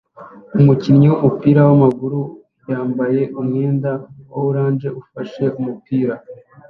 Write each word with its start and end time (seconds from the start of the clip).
umukinnyi 0.59 1.07
wumupira 1.11 1.59
wamaguru 1.69 2.19
yambaye 2.69 3.21
umwenda 3.39 3.91
wa 4.29 4.37
orange 4.47 4.87
ufashe 5.01 5.43
umupira 5.59 6.13